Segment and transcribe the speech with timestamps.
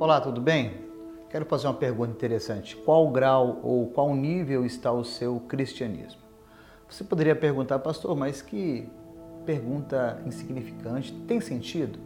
[0.00, 0.72] Olá, tudo bem?
[1.28, 2.74] Quero fazer uma pergunta interessante.
[2.74, 6.22] Qual grau ou qual nível está o seu cristianismo?
[6.88, 8.88] Você poderia perguntar, pastor, mas que
[9.44, 11.98] pergunta insignificante, tem sentido?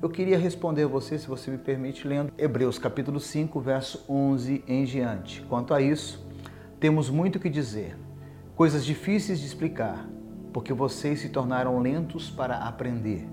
[0.00, 4.62] Eu queria responder a você, se você me permite, lendo Hebreus capítulo 5, verso 11
[4.68, 5.42] em diante.
[5.48, 6.24] Quanto a isso,
[6.78, 7.98] temos muito que dizer,
[8.54, 10.08] coisas difíceis de explicar,
[10.52, 13.26] porque vocês se tornaram lentos para aprender.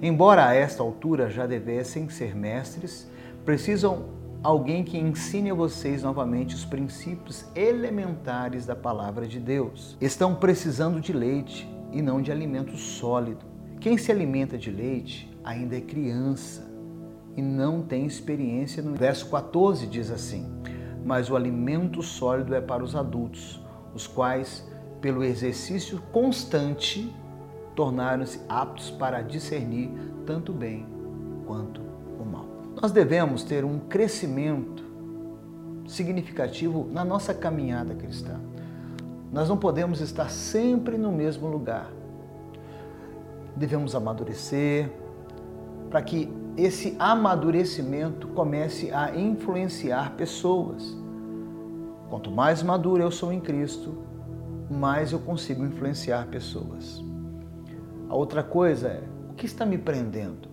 [0.00, 3.06] Embora a esta altura já devessem ser mestres,
[3.44, 9.96] precisam alguém que ensine a vocês novamente os princípios elementares da palavra de Deus.
[10.00, 13.44] Estão precisando de leite e não de alimento sólido.
[13.80, 16.68] Quem se alimenta de leite ainda é criança
[17.36, 18.82] e não tem experiência.
[18.82, 20.46] No verso 14 diz assim:
[21.04, 23.60] Mas o alimento sólido é para os adultos,
[23.94, 24.66] os quais,
[25.00, 27.14] pelo exercício constante,
[27.74, 29.90] tornaram-se aptos para discernir
[30.26, 30.84] tanto o bem
[31.46, 31.80] quanto
[32.20, 32.57] o mal.
[32.80, 34.84] Nós devemos ter um crescimento
[35.88, 38.38] significativo na nossa caminhada cristã.
[39.32, 41.90] Nós não podemos estar sempre no mesmo lugar.
[43.56, 44.92] Devemos amadurecer
[45.90, 50.96] para que esse amadurecimento comece a influenciar pessoas.
[52.08, 53.98] Quanto mais maduro eu sou em Cristo,
[54.70, 57.04] mais eu consigo influenciar pessoas.
[58.08, 60.48] A outra coisa é o que está me prendendo?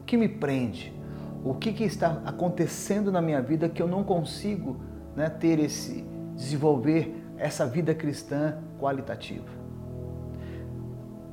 [0.00, 0.99] O que me prende?
[1.44, 4.80] O que, que está acontecendo na minha vida que eu não consigo
[5.16, 9.48] né, ter esse desenvolver essa vida cristã qualitativa?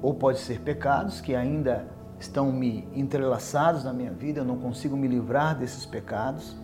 [0.01, 1.87] Ou pode ser pecados que ainda
[2.19, 6.55] estão me entrelaçados na minha vida, eu não consigo me livrar desses pecados.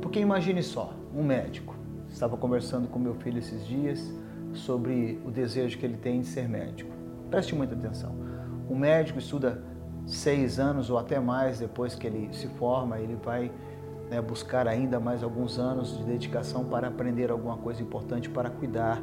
[0.00, 1.74] Porque imagine só, um médico.
[2.08, 4.12] Estava conversando com meu filho esses dias
[4.52, 6.90] sobre o desejo que ele tem de ser médico.
[7.30, 8.14] Preste muita atenção.
[8.68, 9.62] O médico estuda
[10.10, 13.50] seis anos ou até mais depois que ele se forma, ele vai
[14.10, 19.00] né, buscar ainda mais alguns anos de dedicação para aprender alguma coisa importante para cuidar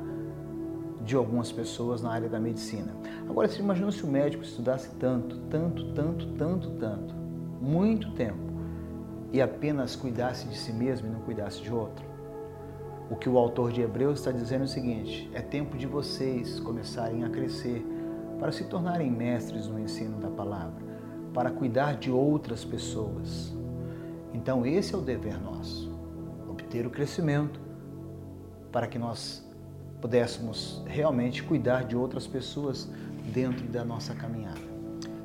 [1.02, 2.94] de algumas pessoas na área da medicina.
[3.30, 7.16] Agora, você imagina se o médico estudasse tanto, tanto, tanto, tanto, tanto,
[7.62, 8.48] muito tempo,
[9.32, 12.06] e apenas cuidasse de si mesmo e não cuidasse de outro?
[13.10, 16.60] O que o autor de Hebreus está dizendo é o seguinte: é tempo de vocês
[16.60, 17.86] começarem a crescer
[18.38, 20.84] para se tornarem mestres no ensino da palavra,
[21.34, 23.54] para cuidar de outras pessoas.
[24.34, 25.92] Então, esse é o dever nosso:
[26.50, 27.60] obter o crescimento
[28.72, 29.48] para que nós
[30.02, 32.90] pudéssemos realmente cuidar de outras pessoas
[33.34, 34.62] dentro da nossa caminhada.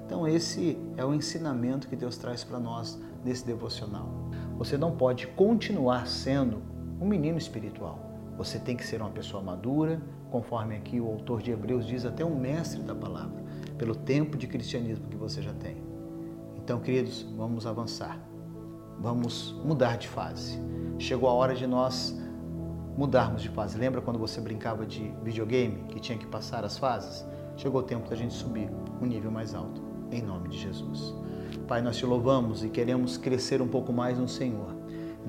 [0.06, 4.08] Então, esse é o ensinamento que Deus traz para nós nesse devocional.
[4.58, 6.62] Você não pode continuar sendo
[7.00, 7.98] um menino espiritual.
[8.36, 12.24] Você tem que ser uma pessoa madura, conforme aqui o autor de Hebreus diz, até
[12.24, 13.42] um mestre da palavra,
[13.76, 15.91] pelo tempo de cristianismo que você já tem.
[16.64, 18.18] Então, queridos, vamos avançar.
[19.00, 20.60] Vamos mudar de fase.
[20.96, 22.16] Chegou a hora de nós
[22.96, 23.76] mudarmos de fase.
[23.76, 27.26] Lembra quando você brincava de videogame, que tinha que passar as fases?
[27.56, 31.12] Chegou o tempo da gente subir um nível mais alto, em nome de Jesus.
[31.66, 34.81] Pai, nós te louvamos e queremos crescer um pouco mais no Senhor.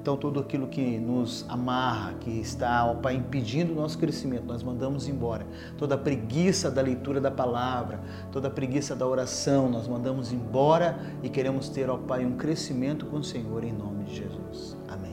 [0.03, 4.61] Então, tudo aquilo que nos amarra, que está, ó Pai, impedindo o nosso crescimento, nós
[4.61, 5.47] mandamos embora.
[5.77, 10.99] Toda a preguiça da leitura da palavra, toda a preguiça da oração, nós mandamos embora
[11.23, 14.75] e queremos ter, ó Pai, um crescimento com o Senhor em nome de Jesus.
[14.89, 15.12] Amém.